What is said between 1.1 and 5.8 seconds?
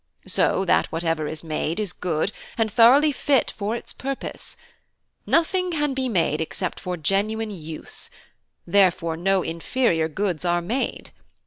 is made is good, and thoroughly fit for its purpose. Nothing